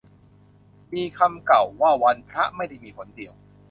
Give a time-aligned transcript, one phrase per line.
[0.93, 3.33] มีคำเก่าว่า วันพระไม่ได้มีหนเดียว